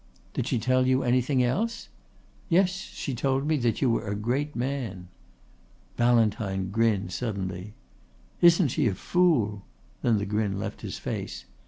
[0.33, 1.87] "Did she tell you anything else?"
[2.49, 2.71] "Yes.
[2.71, 5.09] She told me that you were a great man."
[5.95, 7.75] Ballantyne grinned suddenly.
[8.41, 9.61] "Isn't she a fool?"
[10.01, 11.45] Then the grin left his face.